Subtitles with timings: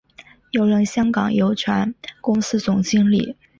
[0.49, 3.37] 又任香港邮船公司总经理。